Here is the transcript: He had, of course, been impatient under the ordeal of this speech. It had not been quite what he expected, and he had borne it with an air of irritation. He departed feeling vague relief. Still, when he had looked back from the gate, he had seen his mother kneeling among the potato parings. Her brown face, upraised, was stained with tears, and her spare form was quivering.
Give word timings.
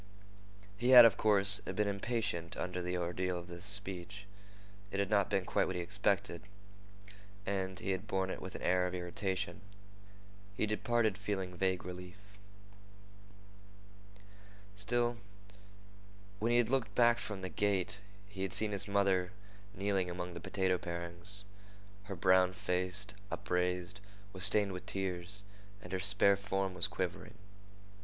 He 0.79 0.89
had, 0.89 1.05
of 1.05 1.15
course, 1.15 1.59
been 1.59 1.87
impatient 1.87 2.57
under 2.57 2.81
the 2.81 2.97
ordeal 2.97 3.37
of 3.37 3.45
this 3.45 3.65
speech. 3.65 4.25
It 4.89 4.99
had 4.99 5.11
not 5.11 5.29
been 5.29 5.45
quite 5.45 5.67
what 5.67 5.75
he 5.75 5.81
expected, 5.83 6.41
and 7.45 7.77
he 7.77 7.91
had 7.91 8.07
borne 8.07 8.31
it 8.31 8.41
with 8.41 8.55
an 8.55 8.63
air 8.63 8.87
of 8.87 8.95
irritation. 8.95 9.61
He 10.57 10.65
departed 10.65 11.19
feeling 11.19 11.55
vague 11.55 11.85
relief. 11.85 12.17
Still, 14.75 15.17
when 16.39 16.51
he 16.51 16.57
had 16.57 16.71
looked 16.71 16.95
back 16.95 17.19
from 17.19 17.41
the 17.41 17.49
gate, 17.49 17.99
he 18.27 18.41
had 18.41 18.53
seen 18.53 18.71
his 18.71 18.87
mother 18.87 19.31
kneeling 19.75 20.09
among 20.09 20.33
the 20.33 20.39
potato 20.39 20.79
parings. 20.79 21.45
Her 22.05 22.15
brown 22.15 22.53
face, 22.53 23.05
upraised, 23.29 24.01
was 24.33 24.45
stained 24.45 24.71
with 24.71 24.87
tears, 24.87 25.43
and 25.79 25.93
her 25.93 25.99
spare 25.99 26.35
form 26.37 26.73
was 26.73 26.87
quivering. 26.87 27.35